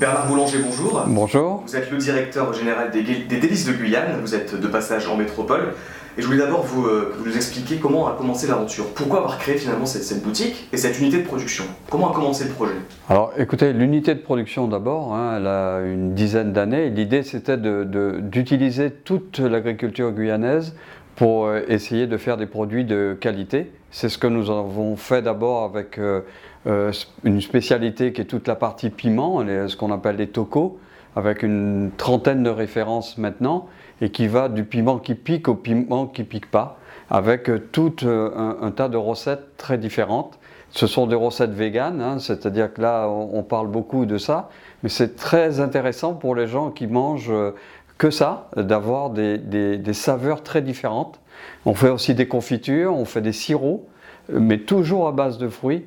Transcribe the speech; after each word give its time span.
Bernard 0.00 0.28
Boulanger, 0.28 0.60
bonjour. 0.64 1.04
Bonjour. 1.08 1.62
Vous 1.66 1.76
êtes 1.76 1.90
le 1.90 1.98
directeur 1.98 2.54
général 2.54 2.90
des, 2.90 3.02
des 3.02 3.36
Délices 3.36 3.66
de 3.66 3.72
Guyane, 3.74 4.18
vous 4.22 4.34
êtes 4.34 4.58
de 4.58 4.66
passage 4.66 5.06
en 5.06 5.14
métropole. 5.14 5.74
Et 6.16 6.22
je 6.22 6.26
voulais 6.26 6.38
d'abord 6.38 6.62
vous, 6.62 6.86
euh, 6.86 7.14
vous 7.18 7.26
nous 7.26 7.36
expliquer 7.36 7.76
comment 7.76 8.08
a 8.08 8.14
commencé 8.14 8.46
l'aventure. 8.46 8.86
Pourquoi 8.94 9.18
avoir 9.18 9.38
créé 9.38 9.58
finalement 9.58 9.84
cette, 9.84 10.04
cette 10.04 10.22
boutique 10.22 10.68
et 10.72 10.78
cette 10.78 10.98
unité 10.98 11.18
de 11.18 11.26
production? 11.26 11.64
Comment 11.90 12.12
a 12.12 12.14
commencé 12.14 12.44
le 12.44 12.50
projet? 12.50 12.72
Alors 13.10 13.34
écoutez, 13.36 13.74
l'unité 13.74 14.14
de 14.14 14.20
production 14.20 14.68
d'abord, 14.68 15.14
hein, 15.14 15.36
elle 15.36 15.46
a 15.46 15.80
une 15.82 16.14
dizaine 16.14 16.54
d'années. 16.54 16.88
L'idée 16.88 17.22
c'était 17.22 17.58
d'utiliser 17.58 18.88
de, 18.88 18.94
toute 19.04 19.38
l'agriculture 19.38 20.12
guyanaise 20.12 20.74
pour 21.14 21.44
euh, 21.44 21.60
essayer 21.68 22.06
de 22.06 22.16
faire 22.16 22.38
des 22.38 22.46
produits 22.46 22.86
de 22.86 23.14
qualité. 23.20 23.70
C'est 23.90 24.08
ce 24.08 24.16
que 24.16 24.28
nous 24.28 24.50
avons 24.50 24.96
fait 24.96 25.20
d'abord 25.20 25.64
avec 25.64 25.98
euh, 25.98 26.22
une 26.66 27.40
spécialité 27.40 28.12
qui 28.12 28.20
est 28.20 28.26
toute 28.26 28.46
la 28.46 28.56
partie 28.56 28.90
piment, 28.90 29.40
ce 29.40 29.76
qu'on 29.76 29.90
appelle 29.92 30.16
les 30.16 30.28
tocos, 30.28 30.78
avec 31.16 31.42
une 31.42 31.90
trentaine 31.96 32.42
de 32.42 32.50
références 32.50 33.18
maintenant, 33.18 33.66
et 34.00 34.10
qui 34.10 34.26
va 34.26 34.48
du 34.48 34.64
piment 34.64 34.98
qui 34.98 35.14
pique 35.14 35.48
au 35.48 35.54
piment 35.54 36.06
qui 36.06 36.24
pique 36.24 36.50
pas, 36.50 36.78
avec 37.10 37.50
euh, 37.50 37.58
tout 37.72 37.96
euh, 38.04 38.54
un, 38.60 38.70
tas 38.70 38.88
de 38.88 38.96
recettes 38.96 39.56
très 39.56 39.78
différentes. 39.78 40.38
Ce 40.70 40.86
sont 40.86 41.06
des 41.06 41.16
recettes 41.16 41.50
véganes, 41.50 42.00
hein, 42.00 42.18
c'est-à-dire 42.20 42.72
que 42.72 42.80
là 42.80 43.08
on, 43.08 43.42
parle 43.42 43.66
beaucoup 43.66 44.06
de 44.06 44.18
ça, 44.18 44.50
mais 44.82 44.88
c'est 44.88 45.16
très 45.16 45.58
intéressant 45.58 46.14
pour 46.14 46.36
les 46.36 46.46
gens 46.46 46.70
qui 46.70 46.86
mangent 46.86 47.32
euh, 47.32 47.50
que 47.98 48.10
ça, 48.10 48.48
d'avoir 48.56 49.10
des 49.10 49.92
saveurs 49.92 50.42
très 50.42 50.62
différentes. 50.62 51.20
On 51.66 51.74
fait 51.74 51.90
aussi 51.90 52.14
des 52.14 52.28
confitures, 52.28 52.96
on 52.96 53.04
fait 53.04 53.20
des 53.20 53.32
sirops, 53.32 53.84
mais 54.32 54.58
toujours 54.58 55.08
à 55.08 55.12
base 55.12 55.36
de 55.36 55.48
fruits 55.48 55.84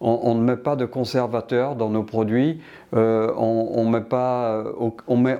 on, 0.00 0.34
ne 0.34 0.40
met 0.40 0.56
pas 0.56 0.76
de 0.76 0.84
conservateur 0.84 1.76
dans 1.76 1.88
nos 1.88 2.02
produits, 2.02 2.60
euh, 2.94 3.28
met, 3.28 3.34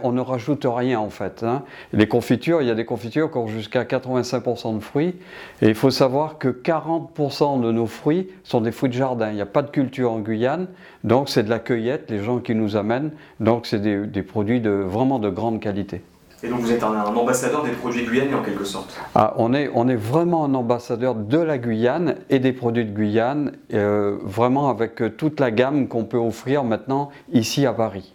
on, 0.03 0.13
ne 0.13 0.21
rajoute 0.21 0.67
rien 0.69 0.99
en 0.99 1.11
fait. 1.11 1.43
Hein. 1.43 1.63
Les 1.93 2.09
confitures, 2.09 2.63
il 2.63 2.69
y 2.69 2.71
a 2.71 2.75
des 2.75 2.85
confitures 2.85 3.31
qui 3.31 3.39
ont 3.39 3.47
jusqu'à 3.47 3.85
85% 3.85 4.77
de 4.77 4.81
fruits, 4.81 5.17
et 5.63 5.69
il 5.69 5.75
faut 5.75 5.91
savoir 5.91 6.39
que 6.39 6.49
40% 6.49 7.61
de 7.61 7.73
nos 7.73 7.87
fruits 7.87 8.29
sont 8.43 8.61
des 8.61 8.73
fruits 8.73 8.91
de 8.91 8.95
jardin. 8.95 9.31
Il 9.31 9.35
n'y 9.35 9.41
a 9.41 9.47
pas 9.47 9.63
de 9.63 9.71
culture 9.71 10.13
en 10.13 10.21
Guyane, 10.21 10.69
donc 11.05 11.29
c'est 11.29 11.43
de 11.43 11.51
la 11.51 11.59
cueillette, 11.59 12.11
les 12.11 12.23
gens 12.23 12.39
qui 12.39 12.55
nous 12.55 12.77
amènent, 12.77 13.13
donc 13.39 13.67
c'est 13.67 13.81
des, 13.81 14.07
des 14.07 14.23
produits 14.23 14.61
de, 14.61 14.71
vraiment 14.71 15.19
de 15.19 15.31
grande 15.31 15.61
qualité. 15.61 16.03
Et 16.43 16.49
donc 16.49 16.61
vous 16.61 16.73
êtes 16.73 16.83
un, 16.83 16.93
un, 16.93 17.15
ambassadeur 17.15 17.65
des 17.65 17.73
produits 17.73 18.07
guyanais 18.07 18.35
en 18.35 18.43
quelque 18.43 18.65
sorte 18.65 18.99
ah, 19.15 19.35
on, 19.37 19.53
est, 19.53 19.71
on 19.75 19.89
est 19.89 19.97
vraiment 19.97 20.45
un 20.45 20.55
ambassadeur 20.55 21.15
de 21.15 21.39
la 21.39 21.59
Guyane 21.59 22.17
et 22.31 22.39
des 22.39 22.53
produits 22.53 22.87
de 22.87 22.93
Guyane, 22.93 23.53
euh, 23.75 24.17
vraiment 24.23 24.71
avec 24.71 25.03
toute 25.19 25.39
la 25.39 25.51
gamme 25.51 25.87
qu'on 25.87 26.05
peut 26.05 26.17
offrir 26.17 26.65
maintenant 26.65 27.11
ici 27.33 27.67
à 27.67 27.75
Paris. 27.75 28.15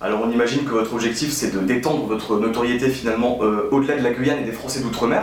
Alors 0.00 0.22
on 0.24 0.30
imagine 0.30 0.64
que 0.64 0.70
votre 0.70 0.94
objectif 0.94 1.30
c'est 1.30 1.54
de 1.54 1.60
d'étendre 1.60 2.06
votre 2.06 2.38
notoriété 2.40 2.88
finalement 2.88 3.38
euh, 3.42 3.68
au-delà 3.70 3.96
de 3.98 4.02
la 4.02 4.10
Guyane 4.10 4.38
et 4.38 4.44
des 4.44 4.52
Français 4.52 4.80
d'outre-mer. 4.80 5.22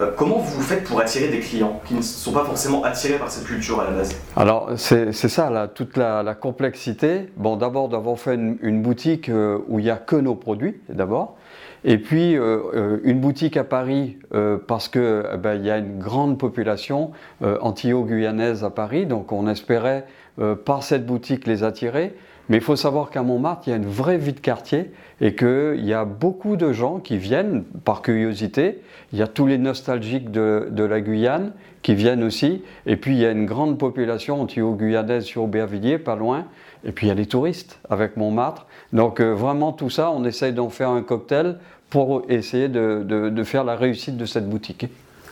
Euh, 0.00 0.10
comment 0.16 0.38
vous 0.38 0.62
faites 0.62 0.82
pour 0.82 0.98
attirer 0.98 1.28
des 1.28 1.38
clients 1.38 1.80
qui 1.86 1.94
ne 1.94 2.02
sont 2.02 2.32
pas 2.32 2.44
forcément 2.44 2.82
attirés 2.82 3.18
par 3.18 3.30
cette 3.30 3.44
culture 3.44 3.80
à 3.80 3.84
la 3.84 3.90
base? 3.90 4.16
Alors 4.34 4.70
c'est 4.76 5.12
ça 5.12 5.50
là, 5.50 5.68
toute 5.68 5.96
la, 5.96 6.24
la, 6.24 6.34
complexité. 6.34 7.28
Bon 7.36 7.56
d'abord 7.56 7.88
d'avoir 7.88 8.18
fait 8.18 8.34
une, 8.34 8.58
une 8.62 8.82
boutique 8.82 9.28
euh, 9.28 9.58
où 9.68 9.78
il 9.78 9.84
n'y 9.84 9.90
a 9.90 9.96
que 9.96 10.16
nos 10.16 10.34
produits 10.34 10.80
d'abord. 10.88 11.36
Et 11.84 11.98
puis 11.98 12.36
euh, 12.36 12.98
une 13.04 13.20
boutique 13.20 13.58
à 13.58 13.64
Paris 13.64 14.16
euh, 14.32 14.56
parce 14.56 14.88
que 14.88 15.26
eh 15.32 15.36
ben, 15.36 15.54
il 15.54 15.66
y 15.66 15.70
a 15.70 15.76
une 15.76 15.98
grande 15.98 16.38
population 16.38 17.12
euh, 17.42 17.58
antillo-guyanaise 17.60 18.64
à 18.64 18.70
Paris, 18.70 19.04
donc 19.04 19.32
on 19.32 19.46
espérait 19.46 20.06
euh, 20.38 20.54
par 20.54 20.82
cette 20.82 21.04
boutique 21.04 21.46
les 21.46 21.62
attirer. 21.62 22.14
Mais 22.48 22.58
il 22.58 22.62
faut 22.62 22.76
savoir 22.76 23.10
qu'à 23.10 23.22
Montmartre, 23.22 23.62
il 23.66 23.70
y 23.70 23.72
a 23.72 23.76
une 23.76 23.86
vraie 23.86 24.18
vie 24.18 24.34
de 24.34 24.40
quartier 24.40 24.90
et 25.20 25.34
qu'il 25.34 25.84
y 25.84 25.94
a 25.94 26.04
beaucoup 26.04 26.56
de 26.56 26.72
gens 26.72 26.98
qui 26.98 27.16
viennent 27.16 27.64
par 27.84 28.02
curiosité. 28.02 28.82
Il 29.12 29.18
y 29.18 29.22
a 29.22 29.26
tous 29.26 29.46
les 29.46 29.58
nostalgiques 29.58 30.30
de, 30.30 30.68
de 30.70 30.84
la 30.84 31.00
Guyane 31.00 31.52
qui 31.82 31.94
viennent 31.94 32.22
aussi. 32.22 32.62
Et 32.86 32.96
puis 32.96 33.12
il 33.12 33.20
y 33.20 33.26
a 33.26 33.30
une 33.30 33.46
grande 33.46 33.78
population 33.78 34.40
antillo-guyanaise 34.42 35.24
sur 35.24 35.44
Aubervilliers, 35.44 35.98
pas 35.98 36.16
loin. 36.16 36.46
Et 36.84 36.92
puis 36.92 37.06
il 37.06 37.08
y 37.08 37.12
a 37.12 37.14
les 37.14 37.26
touristes 37.26 37.78
avec 37.88 38.16
Montmartre. 38.16 38.66
Donc 38.92 39.20
euh, 39.20 39.32
vraiment 39.32 39.72
tout 39.72 39.90
ça, 39.90 40.10
on 40.10 40.24
essaye 40.24 40.52
d'en 40.52 40.68
faire 40.68 40.90
un 40.90 41.02
cocktail 41.02 41.56
pour 41.90 42.22
essayer 42.28 42.68
de, 42.68 43.04
de, 43.04 43.44
faire 43.44 43.62
la 43.62 43.76
réussite 43.76 44.16
de 44.16 44.24
cette 44.24 44.48
boutique. 44.48 44.86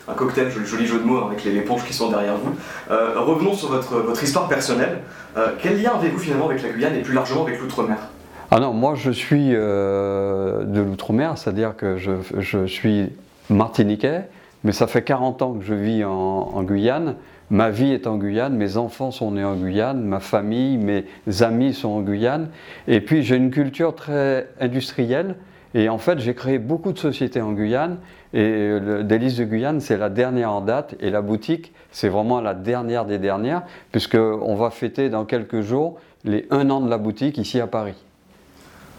Un 0.09 0.15
cocktail, 0.15 0.51
joli, 0.51 0.67
joli 0.67 0.87
jeu 0.87 0.99
de 0.99 1.05
mots 1.05 1.25
avec 1.25 1.45
les, 1.45 1.61
ponches 1.61 1.85
qui 1.85 1.93
sont 1.93 2.11
derrière 2.11 2.37
vous. 2.37 2.55
Euh, 2.91 3.21
revenons 3.21 3.55
sur 3.55 3.69
votre, 3.69 3.99
votre 3.99 4.23
histoire 4.23 4.49
personnelle. 4.49 4.99
Euh, 5.37 5.53
quel 5.61 5.81
lien 5.81 5.93
avez-vous 5.95 6.19
finalement 6.19 6.49
avec 6.49 6.63
la 6.63 6.71
Guyane 6.71 6.97
et 6.97 7.03
plus 7.03 7.15
largement 7.15 7.43
avec 7.43 7.61
l'outre-mer? 7.61 7.99
Ah 8.51 8.59
non, 8.59 8.73
moi 8.73 8.95
je 8.97 9.11
suis 9.11 9.51
euh, 9.53 10.65
de 10.65 10.81
l'outre-mer, 10.81 11.39
c'est-à-dire 11.39 11.77
que 11.77 11.97
je, 11.97 12.13
je, 12.39 12.67
suis 12.67 13.11
martiniquais, 13.49 14.23
mais 14.65 14.73
ça 14.73 14.87
fait 14.87 15.03
40 15.03 15.41
ans 15.43 15.53
que 15.55 15.65
je 15.65 15.75
vis 15.75 16.05
en 16.05 16.63
Guyane. 16.65 17.15
Ma 17.53 17.69
vie 17.69 17.93
est 17.93 18.07
en 18.07 18.17
Guyane, 18.17 18.57
mes 18.57 18.79
enfants 18.79 19.11
sont 19.11 19.33
nés 19.33 19.45
en 19.45 19.55
Guyane, 19.57 20.03
ma 20.03 20.21
famille, 20.21 20.79
mes 20.79 21.05
amis 21.43 21.75
sont 21.75 21.91
en 21.91 22.01
Guyane. 22.01 22.49
Et 22.89 23.03
puis 23.03 23.23
j'ai 23.23 23.37
une 23.37 23.51
culture 23.51 23.95
très 23.95 24.49
industrielle. 24.59 25.37
Et 25.75 25.88
en 25.88 25.99
fait, 25.99 26.19
j'ai 26.19 26.34
créé 26.34 26.59
beaucoup 26.59 26.93
de 26.93 26.99
sociétés 26.99 27.41
en 27.41 27.53
Guyane. 27.53 27.99
Et 28.34 28.78
le 28.78 29.05
Délice 29.05 29.37
de 29.37 29.44
Guyane, 29.44 29.81
c'est 29.81 29.97
la 29.97 30.10
dernière 30.10 30.53
en 30.53 30.60
date. 30.60 30.94
Et 31.00 31.10
la 31.10 31.22
boutique, 31.22 31.72
c'est 31.91 32.09
vraiment 32.09 32.41
la 32.41 32.55
dernière 32.55 33.05
des 33.05 33.19
dernières, 33.19 33.62
puisqu'on 33.91 34.55
va 34.55 34.71
fêter 34.71 35.09
dans 35.09 35.25
quelques 35.25 35.62
jours 35.62 35.99
les 36.25 36.47
un 36.50 36.71
an 36.71 36.81
de 36.81 36.91
la 36.91 36.99
boutique 36.99 37.38
ici 37.38 37.60
à 37.60 37.66
Paris. 37.66 37.94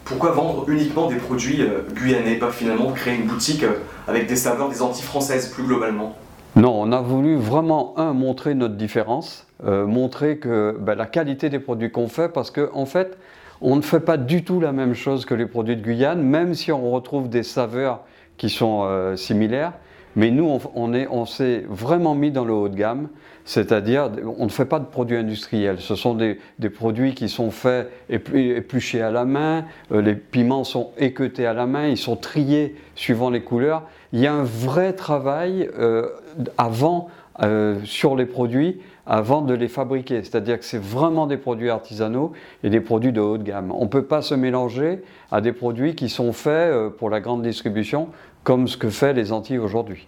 Pourquoi 0.05 0.31
vendre 0.31 0.69
uniquement 0.69 1.07
des 1.07 1.15
produits 1.15 1.61
euh, 1.61 1.81
guyanais, 1.95 2.35
pas 2.35 2.51
finalement 2.51 2.91
créer 2.91 3.15
une 3.15 3.25
boutique 3.25 3.63
euh, 3.63 3.79
avec 4.07 4.27
des 4.27 4.35
saveurs 4.35 4.69
des 4.69 4.81
Antilles 4.81 5.05
françaises 5.05 5.47
plus 5.47 5.63
globalement? 5.63 6.15
Non, 6.57 6.73
on 6.75 6.91
a 6.91 7.01
voulu 7.01 7.37
vraiment, 7.37 7.93
un, 7.97 8.13
montrer 8.13 8.53
notre 8.53 8.75
différence, 8.75 9.47
euh, 9.65 9.87
montrer 9.87 10.37
que 10.37 10.77
ben, 10.79 10.95
la 10.95 11.05
qualité 11.05 11.49
des 11.49 11.59
produits 11.59 11.89
qu'on 11.89 12.09
fait, 12.09 12.27
parce 12.27 12.51
qu'en 12.51 12.67
en 12.73 12.85
fait, 12.85 13.17
on 13.63 13.77
ne 13.77 13.81
fait 13.81 14.01
pas 14.01 14.17
du 14.17 14.43
tout 14.43 14.59
la 14.59 14.73
même 14.73 14.93
chose 14.93 15.25
que 15.25 15.33
les 15.33 15.45
produits 15.45 15.77
de 15.77 15.81
Guyane, 15.81 16.21
même 16.21 16.53
si 16.53 16.71
on 16.71 16.91
retrouve 16.91 17.29
des 17.29 17.43
saveurs 17.43 18.01
qui 18.37 18.49
sont 18.49 18.83
euh, 18.83 19.15
similaires. 19.15 19.71
Mais 20.15 20.29
nous, 20.29 20.59
on, 20.75 20.93
est, 20.93 21.07
on 21.09 21.25
s'est 21.25 21.65
vraiment 21.67 22.13
mis 22.13 22.29
dans 22.29 22.45
le 22.45 22.53
haut 22.53 22.69
de 22.69 22.75
gamme, 22.75 23.07
c'est-à-dire 23.45 24.11
on 24.37 24.43
ne 24.43 24.49
fait 24.49 24.65
pas 24.65 24.77
de 24.77 24.85
produits 24.85 25.17
industriels. 25.17 25.77
Ce 25.79 25.95
sont 25.95 26.13
des, 26.13 26.37
produits 26.69 27.15
qui 27.15 27.29
sont 27.29 27.49
faits 27.49 27.89
épluchés 28.09 29.01
à 29.01 29.09
la 29.09 29.25
main, 29.25 29.65
euh, 29.91 30.01
les 30.03 30.13
piments 30.13 30.65
sont 30.65 30.91
équeutés 30.99 31.47
à 31.47 31.53
la 31.53 31.65
main, 31.65 31.87
ils 31.87 31.97
sont 31.97 32.15
triés 32.15 32.75
suivant 32.93 33.31
les 33.31 33.41
couleurs. 33.41 33.83
Il 34.11 34.19
y 34.19 34.27
a 34.27 34.33
un 34.33 34.43
vrai 34.43 34.93
travail 34.93 35.67
euh, 35.79 36.09
avant 36.59 37.09
sur 37.83 38.15
les 38.15 38.27
produits 38.27 38.79
avant 39.05 39.41
de 39.41 39.53
les 39.53 39.67
fabriquer. 39.67 40.23
C'est-à-dire 40.23 40.59
que 40.59 40.65
c'est 40.65 40.81
vraiment 40.81 41.27
des 41.27 41.37
produits 41.37 41.69
artisanaux 41.69 42.31
et 42.63 42.69
des 42.69 42.81
produits 42.81 43.11
de 43.11 43.21
haute 43.21 43.43
gamme. 43.43 43.71
On 43.71 43.83
ne 43.83 43.89
peut 43.89 44.05
pas 44.05 44.21
se 44.21 44.35
mélanger 44.35 45.03
à 45.31 45.41
des 45.41 45.53
produits 45.53 45.95
qui 45.95 46.09
sont 46.09 46.31
faits 46.31 46.71
euh, 46.71 46.89
pour 46.89 47.09
la 47.09 47.19
grande 47.19 47.41
distribution 47.41 48.09
comme 48.43 48.67
ce 48.67 48.77
que 48.77 48.89
fait 48.89 49.13
les 49.13 49.31
Antilles 49.31 49.57
aujourd'hui. 49.57 50.07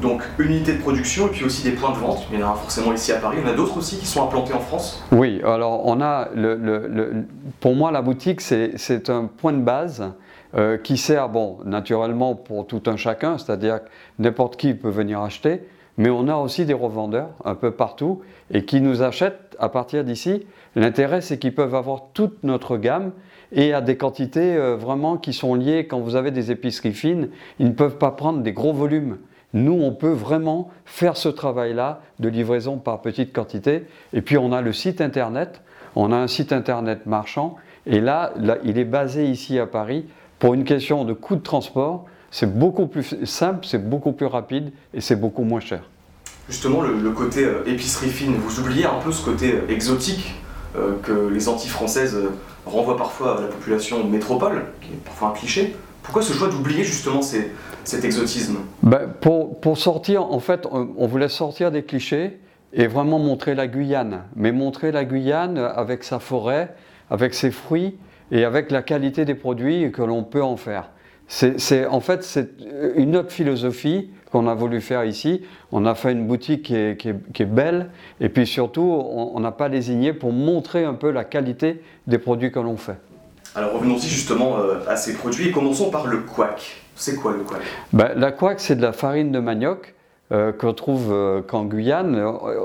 Donc 0.00 0.22
unité 0.38 0.74
de 0.74 0.78
production 0.78 1.26
et 1.26 1.30
puis 1.30 1.44
aussi 1.44 1.64
des 1.64 1.72
points 1.72 1.90
de 1.90 1.96
vente. 1.96 2.26
Il 2.32 2.38
y 2.38 2.42
en 2.42 2.52
a 2.52 2.54
forcément 2.54 2.92
ici 2.92 3.10
à 3.10 3.16
Paris. 3.16 3.38
Il 3.40 3.46
y 3.46 3.50
en 3.50 3.52
a 3.52 3.56
d'autres 3.56 3.78
aussi 3.78 3.98
qui 3.98 4.06
sont 4.06 4.22
implantés 4.22 4.52
en 4.52 4.60
France? 4.60 5.02
Oui, 5.10 5.40
alors 5.44 5.84
on 5.86 6.00
a, 6.00 6.28
le, 6.34 6.54
le, 6.54 6.86
le, 6.86 7.24
pour 7.58 7.74
moi 7.74 7.90
la 7.90 8.00
boutique 8.00 8.40
c'est 8.40 9.10
un 9.10 9.24
point 9.24 9.52
de 9.52 9.60
base 9.60 10.12
euh, 10.54 10.78
qui 10.78 10.96
sert, 10.96 11.28
bon, 11.28 11.58
naturellement 11.64 12.36
pour 12.36 12.66
tout 12.66 12.82
un 12.86 12.96
chacun, 12.96 13.38
c'est-à-dire 13.38 13.82
que 13.82 13.88
n'importe 14.20 14.56
qui 14.56 14.72
peut 14.72 14.88
venir 14.88 15.20
acheter, 15.20 15.66
mais 15.98 16.10
on 16.10 16.28
a 16.28 16.36
aussi 16.36 16.64
des 16.64 16.74
revendeurs 16.74 17.30
un 17.44 17.56
peu 17.56 17.72
partout 17.72 18.22
et 18.52 18.64
qui 18.64 18.80
nous 18.80 19.02
achètent 19.02 19.56
à 19.58 19.68
partir 19.68 20.04
d'ici. 20.04 20.46
L'intérêt, 20.76 21.20
c'est 21.20 21.38
qu'ils 21.38 21.54
peuvent 21.54 21.74
avoir 21.74 22.04
toute 22.14 22.44
notre 22.44 22.76
gamme 22.76 23.10
et 23.50 23.74
à 23.74 23.80
des 23.80 23.96
quantités 23.96 24.56
euh, 24.56 24.76
vraiment 24.76 25.16
qui 25.16 25.32
sont 25.32 25.54
liées. 25.54 25.86
Quand 25.86 25.98
vous 25.98 26.14
avez 26.14 26.30
des 26.30 26.52
épiceries 26.52 26.92
fines, 26.92 27.28
ils 27.58 27.66
ne 27.66 27.72
peuvent 27.72 27.98
pas 27.98 28.12
prendre 28.12 28.40
des 28.40 28.52
gros 28.52 28.72
volumes. 28.72 29.18
Nous, 29.54 29.72
on 29.72 29.92
peut 29.92 30.12
vraiment 30.12 30.70
faire 30.84 31.16
ce 31.16 31.28
travail-là 31.28 32.00
de 32.20 32.28
livraison 32.28 32.76
par 32.76 33.00
petite 33.00 33.32
quantité. 33.32 33.86
Et 34.12 34.22
puis, 34.22 34.38
on 34.38 34.52
a 34.52 34.60
le 34.60 34.72
site 34.72 35.00
internet. 35.00 35.62
On 35.96 36.12
a 36.12 36.16
un 36.16 36.28
site 36.28 36.52
internet 36.52 37.06
marchand. 37.06 37.56
Et 37.86 38.00
là, 38.00 38.32
là 38.36 38.58
il 38.62 38.78
est 38.78 38.84
basé 38.84 39.24
ici 39.24 39.58
à 39.58 39.66
Paris 39.66 40.06
pour 40.38 40.54
une 40.54 40.64
question 40.64 41.04
de 41.04 41.12
coût 41.12 41.34
de 41.34 41.42
transport 41.42 42.04
c'est 42.30 42.58
beaucoup 42.58 42.86
plus 42.86 43.24
simple, 43.24 43.66
c'est 43.66 43.88
beaucoup 43.88 44.12
plus 44.12 44.26
rapide 44.26 44.72
et 44.94 45.00
c'est 45.00 45.16
beaucoup 45.16 45.42
moins 45.42 45.60
cher. 45.60 45.82
Justement, 46.48 46.80
le, 46.80 46.98
le 46.98 47.10
côté 47.10 47.44
euh, 47.44 47.62
épicerie 47.66 48.08
fine, 48.08 48.34
vous 48.36 48.60
oubliez 48.60 48.86
un 48.86 48.98
peu 49.04 49.12
ce 49.12 49.24
côté 49.24 49.52
euh, 49.52 49.72
exotique 49.72 50.34
euh, 50.76 50.92
que 51.02 51.28
les 51.28 51.48
Antilles 51.48 51.70
françaises 51.70 52.16
renvoient 52.64 52.96
parfois 52.96 53.38
à 53.38 53.40
la 53.42 53.46
population 53.48 54.04
métropole, 54.04 54.64
qui 54.80 54.92
est 54.92 55.04
parfois 55.04 55.28
un 55.28 55.32
cliché. 55.32 55.76
Pourquoi 56.02 56.22
ce 56.22 56.32
choix 56.32 56.48
d'oublier 56.48 56.84
justement 56.84 57.20
ces, 57.20 57.52
cet 57.84 58.04
exotisme? 58.04 58.58
Ben, 58.82 59.08
pour, 59.20 59.60
pour, 59.60 59.76
sortir, 59.76 60.22
en 60.24 60.40
fait, 60.40 60.66
on, 60.70 60.88
on 60.96 61.06
voulait 61.06 61.28
sortir 61.28 61.70
des 61.70 61.82
clichés 61.82 62.38
et 62.72 62.86
vraiment 62.86 63.18
montrer 63.18 63.54
la 63.54 63.66
Guyane, 63.66 64.22
mais 64.36 64.52
montrer 64.52 64.90
la 64.92 65.04
Guyane 65.04 65.58
avec 65.58 66.04
sa 66.04 66.18
forêt, 66.18 66.74
avec 67.10 67.34
ses 67.34 67.50
fruits 67.50 67.96
et 68.30 68.44
avec 68.44 68.70
la 68.70 68.82
qualité 68.82 69.24
des 69.24 69.34
produits 69.34 69.90
que 69.92 70.02
l'on 70.02 70.24
peut 70.24 70.42
en 70.42 70.56
faire. 70.56 70.90
C'est, 71.28 71.86
en 71.86 72.00
fait, 72.00 72.24
c'est 72.24 72.48
une 72.96 73.14
autre 73.14 73.30
philosophie 73.30 74.10
qu'on 74.32 74.48
a 74.48 74.54
voulu 74.54 74.80
faire 74.80 75.04
ici. 75.04 75.42
On 75.72 75.84
a 75.84 75.94
fait 75.94 76.12
une 76.12 76.26
boutique 76.26 76.62
qui 76.62 76.74
est, 76.74 77.44
belle 77.44 77.90
et 78.20 78.30
puis 78.30 78.46
surtout, 78.46 78.80
on 78.82 79.38
n'a 79.38 79.52
pas 79.52 79.68
désigné 79.68 80.14
pour 80.14 80.32
montrer 80.32 80.84
un 80.84 80.94
peu 80.94 81.10
la 81.10 81.24
qualité 81.24 81.82
des 82.06 82.18
produits 82.18 82.50
que 82.50 82.60
l'on 82.60 82.78
fait. 82.78 82.96
Alors 83.54 83.72
revenons-y 83.72 84.08
justement 84.08 84.58
euh, 84.58 84.80
à 84.86 84.96
ces 84.96 85.14
produits 85.14 85.48
et 85.48 85.50
commençons 85.50 85.90
par 85.90 86.06
le 86.06 86.18
couac. 86.18 86.76
C'est 86.94 87.16
quoi 87.16 87.32
le 87.32 87.38
couac? 87.38 87.60
Ben, 87.92 88.12
La 88.14 88.30
couac, 88.30 88.60
c'est 88.60 88.76
de 88.76 88.82
la 88.82 88.92
farine 88.92 89.32
de 89.32 89.38
manioc 89.38 89.94
euh, 90.32 90.52
qu'on 90.52 90.74
trouve 90.74 91.08
euh, 91.10 91.40
qu'en 91.40 91.64
Guyane. 91.64 92.22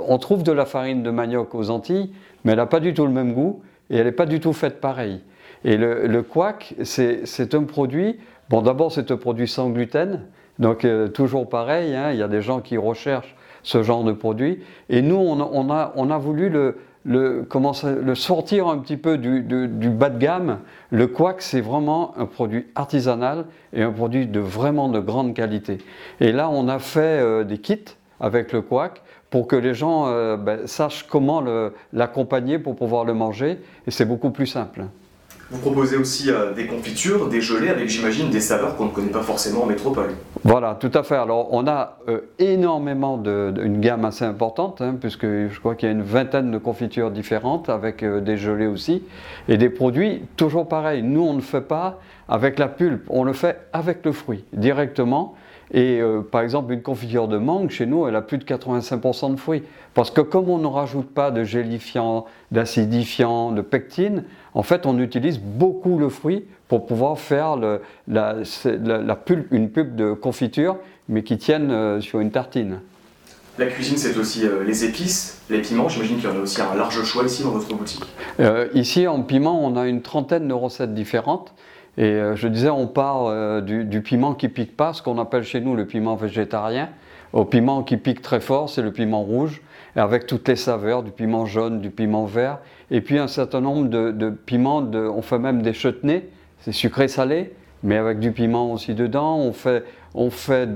On 0.07 0.18
trouve 0.18 0.44
de 0.44 0.51
la 0.51 0.65
farine 0.65 1.01
de 1.01 1.10
manioc 1.10 1.56
aux 1.56 1.69
Antilles, 1.69 2.12
mais 2.44 2.51
elle 2.51 2.57
n'a 2.57 2.65
pas 2.65 2.80
du 2.80 2.94
tout 2.94 3.06
le 3.06 3.12
même 3.12 3.33
goût 3.33 3.62
et 3.89 3.98
elle 3.98 4.06
n'est 4.06 4.12
pas 4.12 4.25
du 4.25 4.39
tout 4.39 4.54
faite 4.54 4.81
pareil. 4.81 5.21
Et 5.65 5.77
le, 5.77 6.07
le 6.07 6.21
couac, 6.21 6.75
c'est 6.83 7.56
un 7.56 7.63
produit, 7.63 8.19
bon 8.53 8.61
d'abord 8.61 8.91
c'est 8.91 9.09
un 9.09 9.17
produit 9.17 9.47
sans 9.47 9.71
gluten, 9.71 10.21
donc 10.59 10.85
toujours 11.15 11.50
pareil, 11.50 11.95
hein, 11.95 12.11
il 12.11 12.19
y 12.19 12.21
a 12.21 12.27
des 12.27 12.44
gens 12.44 12.61
qui 12.61 12.77
recherchent 12.77 13.35
ce 13.63 13.81
genre 13.81 14.03
de 14.03 14.11
produit, 14.11 14.59
et 14.89 15.01
nous 15.01 15.15
on, 15.15 15.69
a, 15.71 16.17
voulu 16.19 16.51
le, 17.03 17.47
sortir 18.13 18.67
un 18.67 18.77
petit 18.77 18.97
peu 18.97 19.17
du, 19.17 19.89
bas 19.89 20.11
de 20.11 20.19
gamme. 20.19 20.59
Le 20.91 21.07
couac, 21.07 21.41
c'est 21.41 21.61
vraiment 21.61 22.13
un 22.15 22.27
produit 22.27 22.67
artisanal 22.75 23.45
et 23.73 23.81
un 23.81 23.91
produit 23.91 24.27
de 24.27 24.39
vraiment 24.39 24.88
de 24.88 25.00
grande 25.00 25.33
qualité. 25.33 25.79
Et 26.19 26.31
là, 26.31 26.47
on 26.51 26.67
a 26.67 26.77
fait 26.77 27.00
euh, 27.00 27.44
des 27.44 27.57
kits 27.57 27.95
avec 28.19 28.51
le 28.51 28.61
couac 28.61 29.01
pour 29.31 29.47
que 29.47 29.55
les 29.55 29.73
gens 29.73 30.05
euh, 30.05 30.38
ben, 30.38 30.67
sachent 30.67 31.07
comment 31.07 31.44
l'accompagner 31.91 32.59
pour 32.59 32.75
pouvoir 32.75 33.03
le 33.03 33.15
manger. 33.15 33.57
Et 33.88 33.91
c'est 33.91 34.05
beaucoup 34.05 34.29
plus 34.29 34.45
simple. 34.45 34.83
Vous 35.53 35.59
proposez 35.59 35.97
aussi 35.97 36.31
euh, 36.31 36.51
des 36.51 36.65
confitures, 36.65 37.29
des 37.29 37.39
gelées 37.39 37.69
avec, 37.69 37.88
j'imagine, 37.88 38.31
des 38.31 38.39
saveurs 38.39 38.75
qu'on 38.75 38.85
ne 38.85 38.89
connaît 38.89 39.11
pas 39.11 39.21
forcément 39.21 39.63
en 39.63 39.65
métropole. 39.67 40.09
Voilà, 40.44 40.75
tout 40.79 40.89
à 40.95 41.03
fait. 41.03 41.15
Alors, 41.15 41.50
on 41.53 41.67
a 41.67 42.00
euh, 42.09 42.21
énormément 42.39 43.17
de, 43.17 43.53
une 43.63 43.79
gamme 43.79 44.03
assez 44.03 44.25
importante, 44.25 44.81
hein, 44.81 44.95
puisque 45.00 45.27
je 45.27 45.59
crois 45.59 45.75
qu'il 45.75 45.89
y 45.89 45.91
a 45.91 45.94
une 45.94 46.01
vingtaine 46.01 46.50
de 46.50 46.57
confitures 46.57 47.11
différentes 47.11 47.69
avec 47.69 48.01
euh, 48.01 48.19
des 48.19 48.35
gelées 48.35 48.65
aussi, 48.65 49.03
et 49.47 49.57
des 49.57 49.69
produits 49.69 50.23
toujours 50.38 50.67
pareils. 50.67 51.03
Nous, 51.03 51.21
on 51.21 51.33
ne 51.33 51.41
fait 51.41 51.61
pas 51.61 52.00
avec 52.27 52.57
la 52.57 52.67
pulpe, 52.67 53.03
on 53.09 53.23
le 53.23 53.33
fait 53.33 53.59
avec 53.73 54.03
le 54.05 54.11
fruit 54.11 54.45
directement. 54.53 55.35
Et 55.74 56.00
euh, 56.00 56.22
par 56.22 56.42
exemple, 56.42 56.72
une 56.72 56.84
confiture 56.84 57.28
de 57.28 57.38
mangue, 57.38 57.72
chez 57.72 57.88
nous, 57.88 58.08
elle 58.08 58.16
a 58.16 58.22
plus 58.22 58.38
de 58.38 58.44
85% 58.44 59.31
de 59.31 59.40
fruits. 59.40 59.64
Parce 59.96 60.12
que 60.12 60.22
comme 60.22 60.50
on 60.50 60.60
ne 60.60 60.68
rajoute 60.68 61.10
pas 61.10 61.31
de 61.31 61.44
gélifiant, 61.44 62.25
d'acidifiant, 62.52 63.52
de 63.52 63.62
pectine, 63.62 64.24
en 64.54 64.62
fait, 64.62 64.86
on 64.86 65.00
utilise 65.00 65.40
beaucoup 65.40 65.98
le 65.98 66.10
fruit 66.10 66.46
pour 66.68 66.86
pouvoir 66.86 67.18
faire 67.18 67.58
la, 68.08 68.36
pulpe, 69.16 69.48
une 69.52 69.70
pulpe 69.72 69.96
de 69.96 70.14
confiture, 70.14 70.78
mais 71.10 71.24
qui 71.24 71.40
tienne 71.40 71.72
euh, 71.72 72.02
sur 72.02 72.20
une 72.20 72.30
tartine. 72.30 72.80
La 73.58 73.66
cuisine, 73.66 73.98
c'est 73.98 74.18
aussi 74.18 74.46
euh, 74.46 74.64
les 74.64 74.86
épices, 74.86 75.42
les 75.50 75.62
piments. 75.62 75.90
J'imagine 75.90 76.18
qu'il 76.18 76.30
y 76.30 76.31
en 76.31 76.36
a 76.36 76.40
aussi 76.40 76.62
un 76.62 76.75
large 76.75 77.04
choix 77.04 77.24
ici 77.24 77.42
dans 77.44 77.52
votre 77.52 77.74
boutique. 77.75 78.04
ici, 78.75 79.08
en 79.08 79.24
piment, 79.24 79.64
on 79.64 79.75
a 79.75 79.88
une 79.88 80.04
trentaine 80.04 80.48
de 80.48 80.54
recettes 80.54 80.94
différentes. 80.94 81.52
Et 81.98 82.06
euh, 82.06 82.36
je 82.36 82.48
disais, 82.48 82.69
on 82.69 82.88
part 82.88 83.25
euh, 83.25 83.62
du, 83.62 84.01
piment 84.01 84.34
qui 84.34 84.50
pique 84.50 84.75
pas, 84.75 84.94
ce 84.94 85.01
qu'on 85.01 85.19
appelle 85.19 85.44
chez 85.44 85.62
nous 85.62 85.75
le 85.75 85.86
piment 85.86 86.16
végétarien, 86.16 86.90
au 87.34 87.45
piment 87.45 87.84
qui 87.84 87.98
pique 87.98 88.22
très 88.22 88.40
fort, 88.40 88.69
c'est 88.69 88.81
le 88.81 88.92
piment 88.92 89.24
rouge, 89.24 89.62
avec 89.95 90.25
toutes 90.25 90.48
les 90.48 90.56
saveurs, 90.56 91.04
du 91.04 91.12
piment 91.12 91.45
jaune, 91.45 91.81
du 91.81 91.92
piment 91.92 92.25
vert, 92.25 92.60
et 92.90 93.01
puis 93.01 93.19
un 93.19 93.28
certain 93.28 93.62
nombre 93.62 93.88
de, 93.90 94.30
piments, 94.30 94.84
on 94.94 95.22
fait 95.22 95.40
même 95.40 95.62
des 95.62 95.74
chutneys, 95.74 96.30
c'est 96.60 96.72
sucré-salé, 96.72 97.54
mais 97.84 97.98
avec 97.98 98.19
du 98.19 98.31
piment 98.31 98.72
aussi 98.72 98.96
dedans, 98.96 99.38
on 99.38 99.51
fait, 99.51 99.84
on 100.16 100.30
fait 100.31 100.75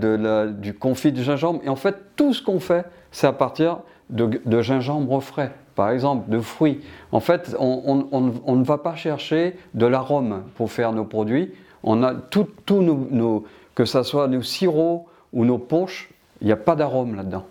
du 0.60 0.74
confit 0.74 1.12
de 1.12 1.22
gingembre, 1.22 1.62
et 1.64 1.70
en 1.70 1.76
fait, 1.76 1.96
tout 2.16 2.34
ce 2.34 2.44
qu'on 2.44 2.60
fait, 2.60 2.86
c'est 3.12 3.28
à 3.28 3.34
partir 3.34 3.80
de 4.10 4.62
gingembre 4.62 5.20
frais 5.22 5.52
par 5.78 5.92
exemple, 5.92 6.30
de 6.30 6.40
fruits. 6.40 6.82
En 7.12 7.20
fait, 7.20 7.56
on, 7.60 8.56
ne 8.56 8.64
va 8.64 8.80
pas 8.80 8.96
chercher 8.96 9.56
de 9.76 9.86
l'arôme 9.86 10.42
pour 10.56 10.72
faire 10.72 10.92
nos 10.92 11.06
produits. 11.06 11.54
On 11.84 12.02
a 12.02 12.16
tout, 12.16 12.48
nos, 12.72 13.46
que 13.76 13.86
ce 13.86 14.02
soit 14.02 14.28
nos 14.28 14.42
sirops 14.42 15.06
ou 15.34 15.46
nos 15.46 15.60
ponches, 15.60 16.10
il 16.42 16.48
n'y 16.48 16.52
a 16.52 16.58
pas 16.58 16.76
d'arôme 16.76 17.16
là-dedans. 17.16 17.46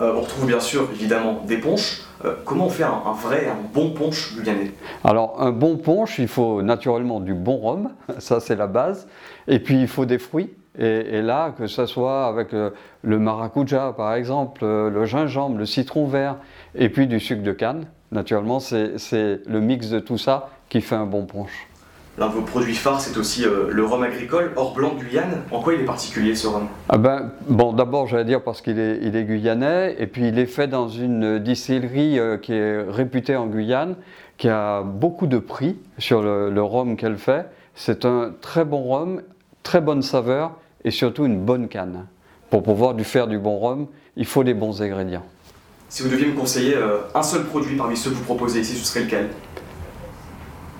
Euh, 0.00 0.14
on 0.16 0.22
retrouve 0.22 0.46
bien 0.46 0.58
sûr 0.58 0.88
évidemment 0.92 1.42
des 1.46 1.58
ponches. 1.58 2.00
Euh, 2.24 2.34
comment 2.46 2.66
on 2.66 2.70
fait 2.70 2.82
un, 2.82 3.12
vrai, 3.12 3.46
un 3.46 3.58
bon 3.74 3.90
punch 3.90 4.34
guyanais 4.34 4.72
Alors 5.04 5.40
un 5.40 5.52
bon 5.52 5.76
punch, 5.76 6.18
il 6.18 6.28
faut 6.28 6.62
naturellement 6.62 7.20
du 7.20 7.34
bon 7.34 7.58
rhum, 7.58 7.90
ça 8.18 8.40
c'est 8.40 8.56
la 8.56 8.66
base, 8.66 9.06
et 9.48 9.58
puis 9.58 9.82
il 9.82 9.88
faut 9.88 10.06
des 10.06 10.18
fruits. 10.18 10.50
Et, 10.78 11.22
là, 11.22 11.54
que 11.56 11.68
ce 11.68 11.86
soit 11.86 12.26
avec 12.26 12.48
le, 12.52 13.18
maracuja 13.18 13.94
par 13.96 14.14
exemple, 14.14 14.64
le 14.64 15.04
gingembre, 15.04 15.58
le 15.58 15.66
citron 15.66 16.06
vert, 16.06 16.36
et 16.74 16.88
puis 16.88 17.06
du 17.06 17.20
sucre 17.20 17.42
de 17.42 17.52
canne, 17.52 17.86
naturellement, 18.10 18.58
c'est 18.58 19.40
le 19.46 19.60
mix 19.60 19.90
de 19.90 20.00
tout 20.00 20.18
ça 20.18 20.50
qui 20.68 20.80
fait 20.80 20.96
un 20.96 21.06
bon 21.06 21.26
punch. 21.26 21.68
L'un 22.16 22.28
de 22.28 22.34
vos 22.34 22.42
produits 22.42 22.76
phares, 22.76 23.00
c'est 23.00 23.16
aussi 23.18 23.44
euh, 23.44 23.66
le 23.70 23.84
rhum 23.84 24.04
agricole, 24.04 24.52
hors 24.54 24.72
blanc 24.72 24.94
Guyane. 24.96 25.42
En 25.50 25.60
quoi 25.60 25.74
il 25.74 25.80
est 25.80 25.84
particulier 25.84 26.36
ce 26.36 26.46
rhum? 26.46 26.68
Ah 26.88 26.96
ben, 26.96 27.32
Bon, 27.48 27.72
d'abord, 27.72 28.06
j'allais 28.06 28.24
dire 28.24 28.40
parce 28.40 28.60
qu'il 28.60 28.78
est, 28.78 29.00
il 29.02 29.16
est, 29.16 29.24
guyanais, 29.24 29.96
et 29.98 30.06
puis 30.06 30.28
il 30.28 30.38
est 30.38 30.46
fait 30.46 30.68
dans 30.68 30.88
une 30.88 31.40
distillerie 31.40 32.20
euh, 32.20 32.36
qui 32.36 32.52
est 32.52 32.82
réputée 32.88 33.34
en 33.34 33.46
Guyane, 33.46 33.96
qui 34.36 34.48
a 34.48 34.82
beaucoup 34.82 35.26
de 35.26 35.38
prix 35.38 35.76
sur 35.98 36.22
le, 36.22 36.50
le 36.50 36.62
rhum 36.62 36.96
qu'elle 36.96 37.18
fait. 37.18 37.46
C'est 37.74 38.04
un 38.04 38.32
très 38.40 38.64
bon 38.64 38.84
rhum, 38.84 39.22
très 39.64 39.80
bonne 39.80 40.02
saveur, 40.02 40.52
et 40.84 40.90
surtout 40.90 41.26
une 41.26 41.40
bonne 41.44 41.68
canne. 41.68 42.06
Pour 42.50 42.62
pouvoir 42.62 42.94
du 42.94 43.04
faire 43.04 43.26
du 43.26 43.38
bon 43.38 43.58
rhum, 43.58 43.86
il 44.16 44.26
faut 44.26 44.44
des 44.44 44.54
bons 44.54 44.80
ingrédients. 44.82 45.24
Si 45.88 46.02
vous 46.02 46.08
deviez 46.08 46.26
me 46.26 46.34
conseiller 46.34 46.76
euh, 46.76 46.98
un 47.14 47.22
seul 47.22 47.44
produit 47.44 47.76
parmi 47.76 47.96
ceux 47.96 48.10
que 48.10 48.16
vous 48.16 48.24
proposez 48.24 48.60
ici, 48.60 48.74
ce 48.76 48.84
serait 48.84 49.04
lequel? 49.04 49.28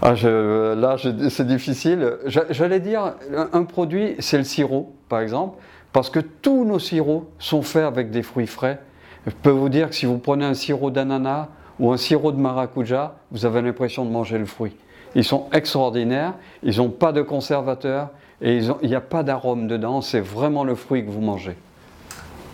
Ah, 0.03 0.15
Là, 0.15 0.97
c'est 1.31 1.47
difficile. 1.47 2.19
J'allais 2.27 2.81
dire, 2.81 3.15
un 3.53 3.65
produit, 3.65 4.17
c'est 4.19 4.37
le 4.37 4.45
sirop, 4.45 4.95
par 5.09 5.21
exemple, 5.21 5.59
parce 5.93 6.11
que 6.11 6.21
tous 6.21 6.64
nos 6.64 6.78
sirops 6.78 7.26
sont 7.38 7.62
faits 7.62 7.85
avec 7.85 8.11
des 8.11 8.23
fruits 8.23 8.47
frais. 8.47 8.81
Je 9.26 9.33
peux 9.43 9.50
vous 9.50 9.69
dire 9.69 9.88
que 9.88 9.95
si 9.95 10.05
vous 10.05 10.19
prenez 10.19 10.45
un 10.45 10.55
sirop 10.55 10.90
d'ananas 10.90 11.49
ou 11.78 11.90
un 11.93 11.97
sirop 11.97 12.33
de 12.33 12.37
maracuja, 12.37 13.17
vous 13.31 13.47
avez 13.47 13.62
l'impression 13.62 14.05
de 14.05 14.11
manger 14.11 14.37
le 14.37 14.45
fruit. 14.45 14.76
Ils 15.14 15.25
sont 15.25 15.47
extraordinaires, 15.52 16.35
ils 16.62 16.78
n'ont 16.78 16.90
pas 16.90 17.12
de 17.12 17.23
conservateur 17.23 18.11
et 18.40 18.59
il 18.59 18.88
n'y 18.88 18.94
a 18.94 19.00
pas 19.00 19.23
d'arôme 19.23 19.68
dedans, 19.68 20.00
c'est 20.00 20.21
vraiment 20.21 20.64
le 20.64 20.75
fruit 20.75 21.04
que 21.04 21.11
vous 21.11 21.21
mangez. 21.21 21.56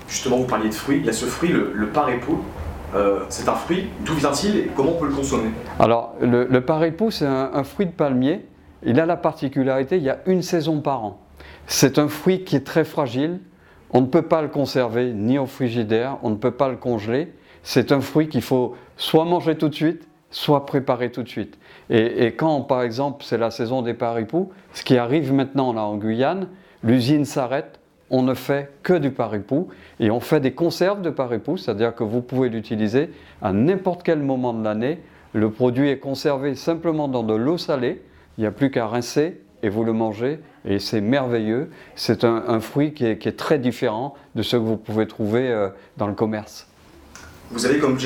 Justement, 0.09 0.39
vous 0.39 0.47
parliez 0.47 0.69
de 0.69 0.75
fruits, 0.75 0.99
il 0.99 1.07
y 1.07 1.09
a 1.09 1.13
ce 1.13 1.25
fruit, 1.25 1.51
le, 1.51 1.73
le 1.75 1.89
euh, 2.95 3.21
c'est 3.29 3.49
un 3.49 3.55
fruit, 3.55 3.89
d'où 4.05 4.15
vient-il 4.15 4.57
et 4.57 4.71
comment 4.75 4.93
on 4.93 5.01
peut 5.01 5.07
le 5.07 5.15
consommer? 5.15 5.51
Alors, 5.79 6.15
le, 6.21 6.45
le 6.45 6.65
c'est 7.11 7.27
un, 7.27 7.65
fruit 7.65 7.87
de 7.87 7.93
palmier. 7.93 8.45
Il 8.83 8.99
a 8.99 9.07
la 9.07 9.17
particularité, 9.17 9.97
il 9.97 10.03
y 10.03 10.11
a 10.11 10.19
une 10.27 10.43
saison 10.43 10.81
par 10.81 11.05
an. 11.05 11.21
C'est 11.67 11.99
un 11.99 12.09
fruit 12.09 12.43
qui 12.43 12.57
est 12.57 12.67
très 12.67 12.85
fragile. 12.85 13.41
On 13.93 14.01
ne 14.01 14.07
peut 14.07 14.23
pas 14.23 14.43
le 14.43 14.49
conserver 14.49 15.13
ni 15.13 15.39
au 15.39 15.47
frigidaire, 15.47 16.19
on 16.23 16.31
ne 16.31 16.37
peut 16.37 16.51
pas 16.51 16.69
le 16.69 16.77
congeler. 16.77 17.33
C'est 17.63 17.93
un 17.93 18.01
fruit 18.01 18.29
qu'il 18.29 18.43
faut 18.43 18.75
soit 18.97 19.25
manger 19.25 19.57
tout 19.57 19.69
de 19.69 19.75
suite, 19.75 20.09
soit 20.31 20.67
préparer 20.67 21.11
tout 21.11 21.23
de 21.23 21.29
suite. 21.29 21.59
Et, 21.91 22.29
quand, 22.33 22.61
par 22.63 22.83
exemple, 22.83 23.25
c'est 23.25 23.39
la 23.39 23.51
saison 23.51 23.83
des 23.83 23.95
paripous, 23.95 24.51
ce 24.73 24.85
qui 24.85 24.97
arrive 24.97 25.33
maintenant 25.33 25.73
là 25.73 25.83
en 25.83 25.97
Guyane, 25.97 26.49
l'usine 26.85 27.25
s'arrête, 27.25 27.81
on 28.11 28.23
ne 28.23 28.35
fait 28.35 28.73
que 28.83 28.93
du 28.93 29.11
paripou 29.11 29.69
et 30.01 30.11
on 30.11 30.21
fait 30.21 30.41
des 30.41 30.53
conserves 30.53 31.03
de 31.03 31.11
paripou, 31.11 31.57
c'est-à-dire 31.57 31.95
que 31.95 32.05
vous 32.05 32.23
pouvez 32.23 32.49
l'utiliser 32.49 33.11
à 33.43 33.53
n'importe 33.53 34.03
quel 34.03 34.21
moment 34.21 34.53
de 34.53 34.65
l'année. 34.65 35.01
Le 35.33 35.51
produit 35.51 35.89
est 35.89 35.99
conservé 35.99 36.55
simplement 36.55 37.07
dans 37.07 37.23
de 37.23 37.35
l'eau 37.35 37.59
salée, 37.59 38.03
il 38.39 38.43
n'y 38.43 38.47
a 38.47 38.53
plus 38.53 38.71
qu'à 38.71 38.87
rincer 38.87 39.41
et 39.63 39.69
vous 39.69 39.85
le 39.85 39.93
mangez 39.93 40.41
et 40.65 40.79
c'est 40.79 41.01
merveilleux. 41.01 41.71
C'est 41.95 42.25
un, 42.25 42.61
fruit 42.61 42.95
qui 42.95 43.05
est, 43.05 43.37
très 43.37 43.59
différent 43.59 44.15
de 44.35 44.43
ce 44.43 44.57
que 44.57 44.63
vous 44.63 44.77
pouvez 44.77 45.07
trouver 45.07 45.51
euh, 45.51 45.69
dans 45.97 46.07
le 46.07 46.15
commerce. 46.15 46.70
Vous 47.53 47.67
avez 47.67 47.79
comme, 47.79 47.99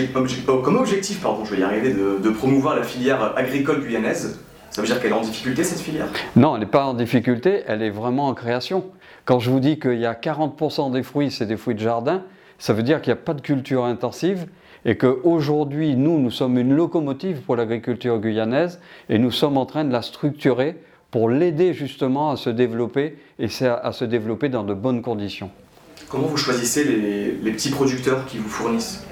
objectif, 0.77 1.21
pardon, 1.21 1.45
je 1.45 1.55
vais 1.55 1.61
y 1.61 1.63
arriver, 1.63 1.93
de, 1.93 2.19
de 2.23 2.31
promouvoir 2.31 2.77
la 2.77 2.83
filière 2.83 3.37
agricole 3.37 3.81
guyanaise. 3.83 4.39
Ça 4.71 4.81
veut 4.81 4.89
dire 4.89 5.01
qu'elle 5.01 5.11
est 5.11 5.15
en 5.15 5.21
difficulté 5.21 5.63
cette 5.63 5.81
filière? 5.81 6.07
Non, 6.35 6.55
elle 6.55 6.61
n'est 6.61 6.67
pas 6.67 6.85
en 6.85 6.95
difficulté, 6.95 7.63
elle 7.67 7.83
est 7.83 7.91
vraiment 7.91 8.29
en 8.29 8.35
création. 8.35 8.87
Quand 9.25 9.39
je 9.39 9.51
vous 9.51 9.61
dis 9.61 9.79
qu'il 9.79 9.99
y 9.99 10.07
a 10.07 10.15
40% 10.15 10.93
des 10.93 11.03
fruits, 11.03 11.31
c'est 11.31 11.47
des 11.47 11.57
fruits 11.57 11.75
de 11.75 11.81
jardin, 11.81 12.23
ça 12.59 12.73
veut 12.73 12.83
dire 12.83 13.01
qu'il 13.03 13.13
n'y 13.13 13.19
a 13.19 13.23
pas 13.23 13.35
de 13.35 13.41
culture 13.41 13.85
intensive 13.85 14.47
et 14.85 14.97
qu'aujourd'hui, 14.97 15.95
nous, 15.95 16.19
nous 16.19 16.31
sommes 16.31 16.59
une 16.59 16.75
locomotive 16.75 17.41
pour 17.43 17.57
l'agriculture 17.57 18.19
guyanaise 18.19 18.81
et 19.09 19.19
nous 19.19 19.31
sommes 19.31 19.59
en 19.59 19.67
train 19.67 19.85
de 19.85 19.93
la 19.93 20.03
structurer 20.03 20.77
pour 21.11 21.29
l'aider 21.29 21.73
justement 21.73 22.31
à 22.31 22.37
se 22.37 22.51
développer 22.51 23.17
et 23.39 23.49
à 23.65 23.93
se 23.93 24.05
développer 24.05 24.49
dans 24.49 24.65
de 24.65 24.75
bonnes 24.75 25.03
conditions. 25.03 25.51
Comment 26.09 26.27
vous 26.27 26.37
choisissez 26.37 26.85
les, 27.43 27.53
petits 27.53 27.71
producteurs 27.71 28.27
qui 28.27 28.39
vous 28.39 28.49
fournissent? 28.49 29.05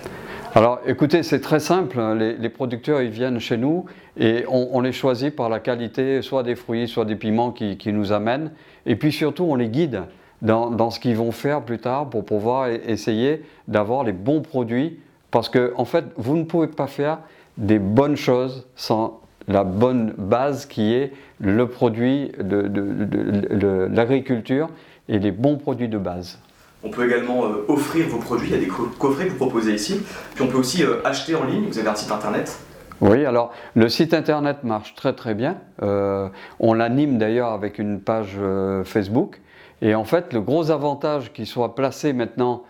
Alors 0.55 0.81
écoutez, 0.87 1.23
c'est 1.23 1.41
très 1.41 1.61
simple. 1.61 1.99
Hein. 1.99 2.15
Les, 2.15 2.49
producteurs, 2.51 3.01
ils 3.01 3.11
viennent 3.11 3.41
chez 3.41 3.57
nous 3.57 3.87
et 4.19 4.45
on, 4.49 4.83
les 4.83 4.93
choisit 4.93 5.35
par 5.35 5.49
la 5.49 5.61
qualité, 5.61 6.21
soit 6.21 6.43
des 6.43 6.57
fruits, 6.57 6.89
soit 6.89 7.07
des 7.07 7.17
piments 7.17 7.53
qui, 7.53 7.79
nous 7.87 8.13
amènent. 8.13 8.51
Et 8.85 8.97
puis 8.97 9.13
surtout, 9.13 9.45
on 9.45 9.55
les 9.55 9.69
guide 9.69 10.03
dans, 10.43 10.91
ce 10.91 11.01
qu'ils 11.01 11.17
vont 11.17 11.33
faire 11.33 11.63
plus 11.63 11.79
tard 11.79 12.11
pour 12.11 12.27
pouvoir 12.27 12.69
e-, 12.69 12.81
essayer 12.87 13.43
d'avoir 13.67 14.05
les 14.05 14.13
bons 14.13 14.43
produits. 14.43 15.01
Parce 15.31 15.49
que 15.49 15.73
en 15.79 15.87
fait, 15.87 16.05
vous 16.19 16.37
ne 16.37 16.45
pouvez 16.45 16.67
pas 16.67 16.87
faire 16.87 17.21
des 17.57 17.79
bonnes 17.79 18.17
choses 18.17 18.67
sans 18.77 19.21
la 19.49 19.65
bonne 19.65 20.13
base 20.19 20.67
qui 20.67 20.93
est 20.93 21.13
le 21.41 21.67
produit 21.67 22.31
de, 22.39 23.89
l'agriculture 23.91 24.69
et 25.09 25.19
les 25.19 25.33
bons 25.33 25.57
produits 25.57 25.89
de 25.89 25.99
base. 25.99 26.39
On 26.85 26.91
peut 26.91 27.07
également 27.07 27.45
euh, 27.45 27.65
offrir 27.69 28.09
vos 28.09 28.19
produits, 28.19 28.49
il 28.49 28.55
y 28.55 28.57
a 28.57 28.61
des 28.61 28.71
coffrets 28.99 29.27
que 29.27 29.31
vous 29.31 29.37
proposez 29.37 29.75
ici. 29.75 30.03
Puis 30.35 30.45
on 30.45 30.49
peut 30.49 30.59
aussi 30.59 30.83
euh, 30.83 30.97
acheter 31.05 31.35
en 31.35 31.45
ligne, 31.45 31.67
vous 31.69 31.79
avez 31.79 31.89
un 31.89 31.95
site 31.95 32.11
internet. 32.11 32.59
Oui, 33.01 33.25
alors 33.25 33.53
le 33.75 33.89
site 33.89 34.15
internet 34.15 34.65
marche 34.65 34.95
très 34.95 35.13
très 35.13 35.35
bien. 35.35 35.59
Euh, 35.83 36.29
on 36.61 36.75
l'anime 36.75 37.19
d'ailleurs 37.19 37.53
avec 37.53 37.79
une 37.79 38.01
page 38.01 38.39
Facebook. 38.85 39.41
Et 39.81 39.97
en 39.97 40.05
fait, 40.05 40.33
le 40.33 40.41
gros 40.41 40.71
avantage 40.71 41.33
qu'il 41.33 41.47
soit 41.47 41.75
placé 41.75 42.13
maintenant 42.13 42.63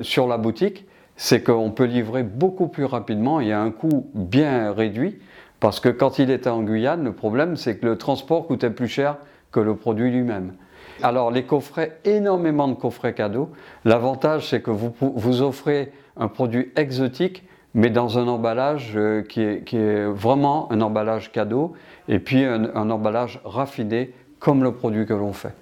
sur 0.00 0.26
la 0.26 0.38
boutique, 0.38 0.86
c'est 1.16 1.42
qu'on 1.42 1.70
peut 1.70 1.84
livrer 1.84 2.22
beaucoup 2.22 2.68
plus 2.68 2.86
rapidement 2.86 3.40
et 3.40 3.52
à 3.52 3.60
un 3.60 3.70
coût 3.70 4.06
bien 4.14 4.72
réduit. 4.72 5.18
Parce 5.60 5.80
que 5.80 5.90
quand 5.90 6.18
il 6.18 6.30
était 6.30 6.48
en 6.48 6.62
Guyane, 6.62 7.04
le 7.04 7.12
problème, 7.12 7.56
c'est 7.56 7.76
que 7.76 7.84
le 7.84 7.98
transport 7.98 8.46
coûtait 8.46 8.70
plus 8.70 8.88
cher 8.88 9.16
que 9.52 9.60
le 9.60 9.76
produit 9.76 10.10
lui-même. 10.10 10.54
Alors, 11.02 11.30
les 11.30 11.44
coffrets, 11.44 11.98
énormément 12.04 12.68
de 12.68 12.74
coffrets 12.74 13.14
cadeaux. 13.14 13.50
L'avantage, 13.84 14.48
c'est 14.48 14.62
que 14.62 14.70
vous, 14.70 14.94
vous 15.00 15.42
offrez 15.42 15.92
un 16.16 16.28
produit 16.28 16.72
exotique, 16.76 17.44
mais 17.74 17.90
dans 17.90 18.18
un 18.18 18.26
emballage 18.26 18.92
euh, 18.96 19.22
qui, 19.22 19.42
est, 19.42 20.06
vraiment 20.06 20.70
un 20.72 20.80
emballage 20.80 21.30
cadeau, 21.30 21.74
et 22.08 22.18
puis 22.18 22.44
un, 22.44 22.90
emballage 22.90 23.40
raffiné, 23.44 24.12
comme 24.38 24.62
le 24.62 24.72
produit 24.72 25.06
que 25.06 25.12
l'on 25.12 25.32
fait. 25.32 25.52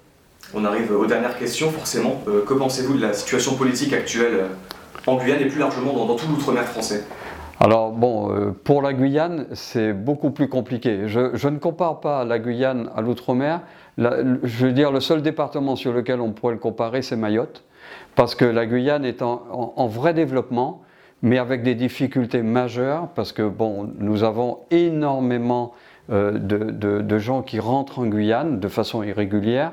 On 0.53 0.63
arrive 0.63 0.91
aux 0.91 1.05
dernières 1.05 1.37
questions, 1.37 1.69
forcément. 1.71 2.21
Euh, 2.27 2.45
que 2.45 2.53
pensez-vous 2.53 2.95
de 2.95 3.01
la 3.01 3.13
situation 3.13 3.55
politique 3.55 3.93
actuelle 3.93 4.33
euh, 4.33 4.47
en 5.07 5.17
Guyane 5.17 5.41
et 5.41 5.47
plus 5.47 5.59
largement 5.59 5.93
dans 5.93 6.15
tout 6.15 6.27
l'outre-mer 6.29 6.63
français? 6.63 7.03
Alors 7.59 7.91
bon, 7.91 8.31
euh, 8.31 8.51
pour 8.51 8.81
la 8.81 8.93
Guyane, 8.93 9.47
c'est 9.53 9.93
beaucoup 9.93 10.31
plus 10.31 10.49
compliqué. 10.49 11.07
Je, 11.07 11.47
ne 11.47 11.57
compare 11.57 12.01
pas 12.01 12.25
la 12.25 12.37
Guyane 12.37 12.89
à 12.95 13.01
l'outre-mer. 13.01 13.61
Je 13.97 14.65
veux 14.65 14.73
dire, 14.73 14.91
le 14.91 14.99
seul 14.99 15.21
département 15.21 15.77
sur 15.77 15.93
lequel 15.93 16.19
on 16.19 16.31
pourrait 16.31 16.53
le 16.53 16.59
comparer, 16.59 17.01
c'est 17.01 17.15
Mayotte, 17.15 17.63
parce 18.15 18.35
que 18.35 18.43
la 18.43 18.65
Guyane 18.65 19.05
est 19.05 19.21
en, 19.21 19.87
vrai 19.87 20.13
développement, 20.13 20.81
mais 21.21 21.37
avec 21.37 21.63
des 21.63 21.75
difficultés 21.75 22.41
majeures, 22.41 23.07
parce 23.15 23.31
que 23.31 23.47
bon, 23.47 23.89
nous 23.99 24.23
avons 24.23 24.59
énormément 24.69 25.73
euh, 26.11 26.37
de, 26.37 27.17
gens 27.17 27.41
qui 27.41 27.59
rentrent 27.61 27.99
en 27.99 28.05
Guyane 28.07 28.59
de 28.59 28.67
façon 28.67 29.01
irrégulière, 29.01 29.71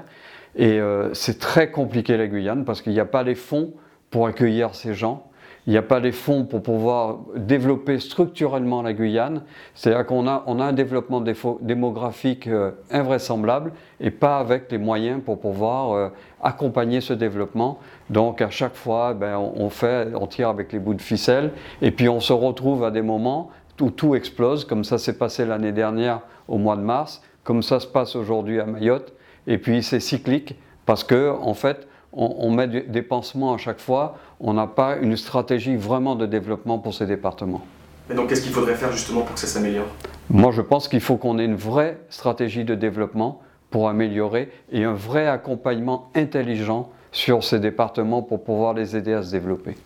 et 0.54 0.78
euh, 0.78 1.12
c'est 1.14 1.40
très 1.40 1.72
compliqué 1.72 2.16
la 2.16 2.28
Guyane, 2.28 2.64
parce 2.64 2.80
qu'il 2.80 2.92
n'y 2.92 3.00
a 3.00 3.06
pas 3.06 3.24
les 3.24 3.34
fonds 3.34 3.72
pour 4.10 4.28
accueillir 4.28 4.76
ces 4.76 4.94
gens 4.94 5.26
il 5.66 5.72
n'y 5.72 5.76
a 5.76 5.82
pas 5.82 6.00
les 6.00 6.10
fonds 6.10 6.44
pour 6.44 6.62
pouvoir 6.62 7.18
développer 7.36 8.00
structurellement 8.00 8.82
la 8.82 8.92
Guyane. 8.92 9.42
C'est-à-dire 9.74 10.04
qu'on 10.06 10.26
a, 10.26 10.42
on 10.46 10.58
a 10.58 10.64
un 10.64 10.72
développement 10.72 11.22
démographique 11.60 12.48
euh, 12.48 12.72
invraisemblable 12.90 13.72
et 14.00 14.10
pas 14.10 14.38
avec 14.38 14.72
les 14.72 14.78
moyens 14.78 15.22
pour 15.24 15.38
pouvoir 15.38 15.92
euh, 15.92 16.08
accompagner 16.42 17.00
ce 17.00 17.12
développement. 17.12 17.78
Donc 18.10 18.42
à 18.42 18.50
chaque 18.50 18.74
fois, 18.74 19.14
ben, 19.14 19.38
on, 19.38 19.70
fait, 19.70 20.08
on 20.16 20.26
tire 20.26 20.48
avec 20.48 20.72
les 20.72 20.80
bouts 20.80 20.94
de 20.94 21.02
ficelle 21.02 21.52
et 21.80 21.92
puis 21.92 22.08
on 22.08 22.18
se 22.18 22.32
retrouve 22.32 22.82
à 22.82 22.90
des 22.90 23.02
moments 23.02 23.50
où 23.80 23.90
tout 23.90 24.16
explose, 24.16 24.64
comme 24.64 24.84
ça 24.84 24.98
s'est 24.98 25.16
passé 25.16 25.44
l'année 25.44 25.72
dernière 25.72 26.20
au 26.48 26.58
mois 26.58 26.76
de 26.76 26.82
mars, 26.82 27.22
comme 27.44 27.62
ça 27.62 27.78
se 27.78 27.86
passe 27.86 28.16
aujourd'hui 28.16 28.58
à 28.60 28.66
Mayotte. 28.66 29.12
Et 29.46 29.58
puis 29.58 29.82
c'est 29.82 30.00
cyclique 30.00 30.56
parce 30.86 31.04
que 31.04 31.30
en 31.30 31.54
fait, 31.54 31.86
on, 32.12 32.50
met 32.50 32.68
des 32.68 33.02
pansements 33.02 33.54
à 33.54 33.58
chaque 33.58 33.80
fois, 33.80 34.16
on 34.40 34.54
n'a 34.54 34.66
pas 34.66 34.96
une 34.96 35.16
stratégie 35.16 35.76
vraiment 35.76 36.14
de 36.14 36.26
développement 36.26 36.78
pour 36.78 36.94
ces 36.94 37.06
départements. 37.06 37.64
Et 38.10 38.14
donc 38.14 38.28
qu'est-ce 38.28 38.42
qu'il 38.42 38.52
faudrait 38.52 38.74
faire 38.74 38.92
justement 38.92 39.22
pour 39.22 39.34
que 39.34 39.40
ça 39.40 39.46
s'améliore? 39.46 39.86
Moi 40.28 40.52
je 40.52 40.60
pense 40.60 40.88
qu'il 40.88 41.00
faut 41.00 41.16
qu'on 41.16 41.38
ait 41.38 41.44
une 41.44 41.56
vraie 41.56 41.98
stratégie 42.10 42.64
de 42.64 42.74
développement 42.74 43.40
pour 43.70 43.88
améliorer 43.88 44.50
et 44.70 44.84
un 44.84 44.92
vrai 44.92 45.26
accompagnement 45.26 46.10
intelligent 46.14 46.90
sur 47.12 47.44
ces 47.44 47.58
départements 47.58 48.22
pour 48.22 48.42
pouvoir 48.44 48.74
les 48.74 48.96
aider 48.96 49.12
à 49.12 49.22
se 49.22 49.30
développer. 49.30 49.76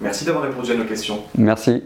Merci 0.00 0.24
d'avoir 0.24 0.44
répondu 0.44 0.72
à 0.72 0.76
nos 0.76 0.84
questions. 0.84 1.20
Merci. 1.36 1.82